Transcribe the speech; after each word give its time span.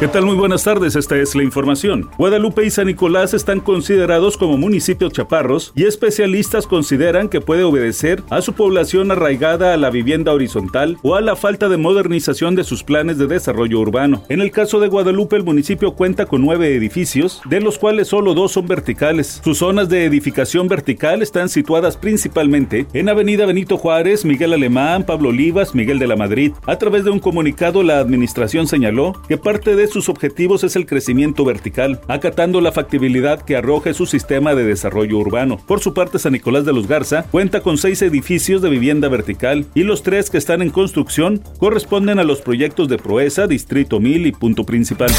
¿Qué 0.00 0.06
tal? 0.06 0.26
Muy 0.26 0.36
buenas 0.36 0.62
tardes, 0.62 0.94
esta 0.94 1.16
es 1.16 1.34
la 1.34 1.42
información. 1.42 2.08
Guadalupe 2.18 2.64
y 2.64 2.70
San 2.70 2.86
Nicolás 2.86 3.34
están 3.34 3.58
considerados 3.58 4.36
como 4.36 4.56
municipios 4.56 5.12
chaparros 5.12 5.72
y 5.74 5.86
especialistas 5.86 6.68
consideran 6.68 7.28
que 7.28 7.40
puede 7.40 7.64
obedecer 7.64 8.22
a 8.30 8.40
su 8.40 8.52
población 8.52 9.10
arraigada 9.10 9.74
a 9.74 9.76
la 9.76 9.90
vivienda 9.90 10.32
horizontal 10.32 10.98
o 11.02 11.16
a 11.16 11.20
la 11.20 11.34
falta 11.34 11.68
de 11.68 11.78
modernización 11.78 12.54
de 12.54 12.62
sus 12.62 12.84
planes 12.84 13.18
de 13.18 13.26
desarrollo 13.26 13.80
urbano. 13.80 14.22
En 14.28 14.40
el 14.40 14.52
caso 14.52 14.78
de 14.78 14.86
Guadalupe, 14.86 15.34
el 15.34 15.42
municipio 15.42 15.94
cuenta 15.94 16.26
con 16.26 16.42
nueve 16.42 16.76
edificios, 16.76 17.42
de 17.46 17.60
los 17.60 17.76
cuales 17.76 18.06
solo 18.06 18.34
dos 18.34 18.52
son 18.52 18.68
verticales. 18.68 19.40
Sus 19.42 19.58
zonas 19.58 19.88
de 19.88 20.04
edificación 20.04 20.68
vertical 20.68 21.22
están 21.22 21.48
situadas 21.48 21.96
principalmente 21.96 22.86
en 22.92 23.08
Avenida 23.08 23.46
Benito 23.46 23.76
Juárez, 23.76 24.24
Miguel 24.24 24.52
Alemán, 24.52 25.02
Pablo 25.02 25.30
Olivas, 25.30 25.74
Miguel 25.74 25.98
de 25.98 26.06
la 26.06 26.14
Madrid. 26.14 26.52
A 26.66 26.78
través 26.78 27.02
de 27.02 27.10
un 27.10 27.18
comunicado, 27.18 27.82
la 27.82 27.98
administración 27.98 28.68
señaló 28.68 29.20
que 29.26 29.38
parte 29.38 29.74
de 29.74 29.87
sus 29.88 30.08
objetivos 30.08 30.64
es 30.64 30.76
el 30.76 30.86
crecimiento 30.86 31.44
vertical, 31.44 32.00
acatando 32.08 32.60
la 32.60 32.72
factibilidad 32.72 33.42
que 33.42 33.56
arroje 33.56 33.94
su 33.94 34.06
sistema 34.06 34.54
de 34.54 34.64
desarrollo 34.64 35.18
urbano. 35.18 35.58
Por 35.66 35.80
su 35.80 35.94
parte, 35.94 36.18
San 36.18 36.32
Nicolás 36.32 36.64
de 36.64 36.72
los 36.72 36.86
Garza 36.86 37.24
cuenta 37.30 37.60
con 37.60 37.78
seis 37.78 38.02
edificios 38.02 38.62
de 38.62 38.70
vivienda 38.70 39.08
vertical 39.08 39.66
y 39.74 39.82
los 39.82 40.02
tres 40.02 40.30
que 40.30 40.38
están 40.38 40.62
en 40.62 40.70
construcción 40.70 41.42
corresponden 41.58 42.18
a 42.18 42.24
los 42.24 42.40
proyectos 42.40 42.88
de 42.88 42.98
Proeza, 42.98 43.46
Distrito 43.46 44.00
1000 44.00 44.26
y 44.26 44.32
Punto 44.32 44.64
Principal. 44.64 45.10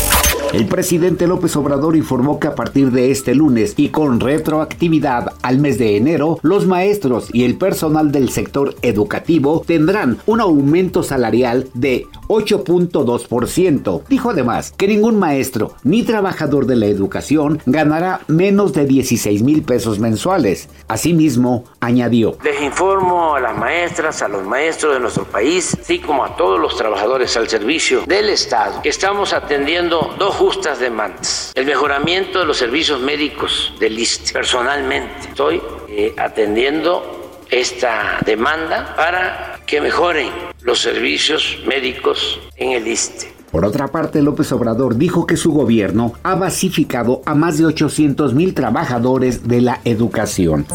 El 0.52 0.66
presidente 0.66 1.28
López 1.28 1.56
Obrador 1.58 1.96
informó 1.96 2.40
que 2.40 2.48
a 2.48 2.56
partir 2.56 2.90
de 2.90 3.12
este 3.12 3.36
lunes 3.36 3.76
y 3.78 3.90
con 3.90 4.20
retroactividad 4.20 5.34
al 5.44 5.60
mes 5.60 5.78
de 5.78 5.96
enero, 5.96 6.40
los 6.42 6.66
maestros 6.66 7.30
y 7.32 7.44
el 7.44 7.56
personal 7.56 8.12
del 8.12 8.30
sector 8.32 8.74
educativo 8.82 9.64
tendrán 9.66 10.18
un 10.26 10.42
aumento 10.42 11.04
salarial 11.04 11.70
de 11.76 12.08
8.2%. 12.30 14.02
Dijo 14.10 14.32
además 14.32 14.74
que 14.76 14.88
ningún 14.88 15.20
maestro 15.20 15.76
ni 15.84 16.02
trabajador 16.02 16.66
de 16.66 16.78
la 16.78 16.88
educación 16.88 17.62
ganará 17.68 18.22
menos 18.28 18.74
de 18.74 18.86
16 18.86 19.44
mil 19.44 19.62
pesos 19.62 20.00
mensuales. 20.00 20.68
Asimismo, 20.88 21.66
añadió. 21.80 22.38
Les 22.44 22.60
informo 22.64 23.36
a 23.36 23.40
las 23.40 23.56
maestras, 23.56 24.24
a 24.24 24.28
los 24.28 24.44
maestros 24.46 24.96
de 24.96 25.00
nuestro 25.00 25.26
país, 25.26 25.78
así 25.80 26.00
como 26.00 26.26
a 26.26 26.36
todos 26.36 26.60
los 26.60 26.76
trabajadores 26.76 27.38
al 27.38 27.48
servicio 27.48 28.02
del 28.08 28.30
Estado, 28.30 28.82
que 28.82 28.90
estamos 28.90 29.34
atendiendo 29.34 30.16
dos 30.18 30.39
justas 30.40 30.80
demandas. 30.80 31.52
El 31.54 31.66
mejoramiento 31.66 32.40
de 32.40 32.46
los 32.46 32.56
servicios 32.56 33.02
médicos 33.02 33.74
del 33.78 34.00
ISTE. 34.00 34.32
Personalmente 34.32 35.28
estoy 35.28 35.62
eh, 35.90 36.14
atendiendo 36.18 37.42
esta 37.52 38.20
demanda 38.26 38.96
para 38.96 39.60
que 39.66 39.82
mejoren 39.82 40.30
los 40.62 40.80
servicios 40.80 41.58
médicos 41.68 42.40
en 42.56 42.72
el 42.72 42.88
ISTE. 42.88 43.34
Por 43.52 43.66
otra 43.66 43.90
parte, 43.90 44.22
López 44.22 44.50
Obrador 44.54 44.96
dijo 44.96 45.26
que 45.26 45.36
su 45.36 45.52
gobierno 45.52 46.14
ha 46.24 46.36
basificado 46.36 47.22
a 47.26 47.36
más 47.36 47.58
de 47.58 47.66
800 47.66 48.34
mil 48.34 48.54
trabajadores 48.54 49.46
de 49.46 49.60
la 49.60 49.82
educación. 49.84 50.66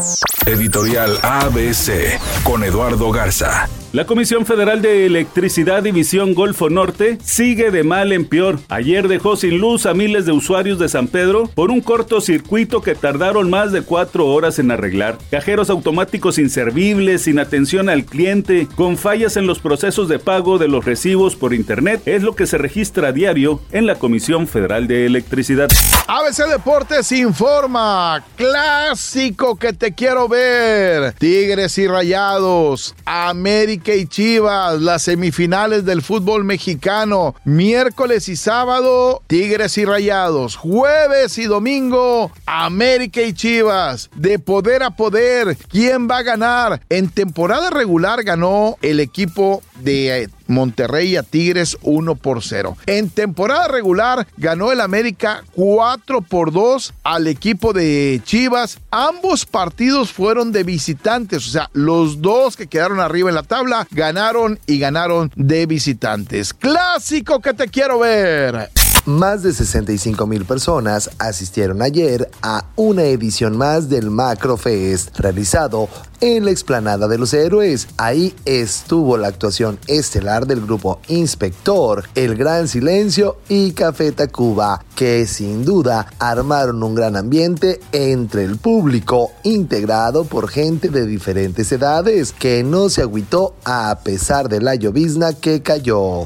Editorial 0.45 1.17
ABC 1.23 2.19
con 2.43 2.63
Eduardo 2.63 3.09
Garza. 3.11 3.67
La 3.95 4.05
Comisión 4.05 4.45
Federal 4.45 4.81
de 4.81 5.05
Electricidad 5.05 5.81
División 5.81 6.33
Golfo 6.33 6.69
Norte 6.69 7.17
sigue 7.23 7.71
de 7.71 7.85
mal 7.85 8.11
en 8.11 8.25
peor. 8.25 8.59
Ayer 8.67 9.07
dejó 9.07 9.37
sin 9.37 9.57
luz 9.59 9.85
a 9.85 9.93
miles 9.93 10.25
de 10.25 10.33
usuarios 10.33 10.79
de 10.79 10.89
San 10.89 11.07
Pedro 11.07 11.49
por 11.55 11.71
un 11.71 11.79
cortocircuito 11.79 12.81
que 12.81 12.93
tardaron 12.93 13.49
más 13.49 13.71
de 13.71 13.83
cuatro 13.83 14.27
horas 14.27 14.59
en 14.59 14.69
arreglar. 14.69 15.17
Cajeros 15.31 15.69
automáticos 15.69 16.39
inservibles, 16.39 17.21
sin 17.21 17.39
atención 17.39 17.87
al 17.87 18.03
cliente, 18.03 18.67
con 18.75 18.97
fallas 18.97 19.37
en 19.37 19.47
los 19.47 19.59
procesos 19.59 20.09
de 20.09 20.19
pago 20.19 20.57
de 20.57 20.67
los 20.67 20.83
recibos 20.83 21.37
por 21.37 21.53
Internet, 21.53 22.01
es 22.05 22.21
lo 22.21 22.35
que 22.35 22.47
se 22.47 22.57
registra 22.57 23.07
a 23.07 23.11
diario 23.13 23.61
en 23.71 23.85
la 23.85 23.95
Comisión 23.95 24.49
Federal 24.49 24.87
de 24.87 25.05
Electricidad. 25.05 25.69
ABC 26.07 26.49
Deportes 26.49 27.13
informa, 27.13 28.25
clásico 28.35 29.55
que 29.55 29.71
te 29.71 29.93
quiero 29.93 30.27
ver. 30.27 31.13
Tigres 31.13 31.77
y 31.77 31.87
Rayados, 31.87 32.93
América 33.05 33.84
y 33.93 34.07
Chivas, 34.07 34.81
las 34.81 35.03
semifinales 35.03 35.85
del 35.85 36.01
fútbol 36.01 36.43
mexicano, 36.43 37.35
miércoles 37.43 38.29
y 38.29 38.35
sábado, 38.35 39.21
Tigres 39.27 39.77
y 39.77 39.85
Rayados, 39.85 40.55
jueves 40.55 41.37
y 41.37 41.43
domingo, 41.43 42.31
América 42.45 43.21
y 43.21 43.33
Chivas, 43.33 44.09
de 44.15 44.39
poder 44.39 44.81
a 44.81 44.91
poder, 44.91 45.57
¿quién 45.69 46.09
va 46.09 46.19
a 46.19 46.23
ganar? 46.23 46.81
En 46.89 47.09
temporada 47.09 47.69
regular 47.69 48.23
ganó 48.23 48.77
el 48.81 48.99
equipo 48.99 49.61
de 49.81 50.23
eh, 50.23 50.29
Monterrey 50.47 51.15
a 51.15 51.23
Tigres 51.23 51.77
1 51.81 52.15
por 52.15 52.43
0. 52.43 52.77
En 52.85 53.09
temporada 53.09 53.67
regular 53.67 54.27
ganó 54.37 54.71
el 54.71 54.81
América 54.81 55.43
4 55.53 56.21
por 56.21 56.51
2 56.51 56.93
al 57.03 57.27
equipo 57.27 57.73
de 57.73 58.21
Chivas. 58.23 58.79
Ambos 58.91 59.45
partidos 59.45 60.11
fueron 60.11 60.51
de 60.51 60.63
visitantes, 60.63 61.47
o 61.47 61.51
sea, 61.51 61.69
los 61.73 62.21
dos 62.21 62.55
que 62.55 62.67
quedaron 62.67 62.99
arriba 62.99 63.29
en 63.29 63.35
la 63.35 63.43
tabla 63.43 63.87
ganaron 63.91 64.59
y 64.65 64.79
ganaron 64.79 65.31
de 65.35 65.65
visitantes. 65.65 66.53
Clásico 66.53 67.39
que 67.39 67.53
te 67.53 67.67
quiero 67.67 67.99
ver. 67.99 68.69
Más 69.05 69.43
de 69.43 69.53
65 69.53 70.25
mil 70.25 70.45
personas 70.45 71.11
asistieron 71.19 71.83
ayer 71.83 72.27
a 72.41 72.65
una 72.75 73.03
edición 73.03 73.55
más 73.55 73.87
del 73.87 74.09
Macro 74.09 74.57
Fest 74.57 75.19
realizado 75.19 75.89
en 76.21 76.43
la 76.43 76.49
explanada 76.49 77.07
de 77.07 77.19
los 77.19 77.31
héroes. 77.35 77.87
Ahí 77.97 78.33
estuvo 78.45 79.15
la 79.17 79.27
actuación 79.27 79.77
estelar 79.85 80.47
del 80.47 80.61
grupo 80.61 81.01
Inspector, 81.07 82.05
El 82.15 82.35
Gran 82.35 82.67
Silencio 82.67 83.37
y 83.47 83.73
Café 83.73 84.11
Tacuba, 84.11 84.83
que 84.95 85.27
sin 85.27 85.65
duda 85.65 86.07
armaron 86.17 86.81
un 86.81 86.95
gran 86.95 87.15
ambiente 87.15 87.79
entre 87.91 88.43
el 88.43 88.57
público, 88.57 89.33
integrado 89.43 90.23
por 90.23 90.47
gente 90.49 90.89
de 90.89 91.05
diferentes 91.05 91.71
edades, 91.71 92.31
que 92.31 92.63
no 92.63 92.89
se 92.89 93.03
agüitó 93.03 93.53
a 93.65 93.99
pesar 94.03 94.49
de 94.49 94.61
la 94.61 94.73
llovizna 94.73 95.33
que 95.33 95.61
cayó. 95.61 96.25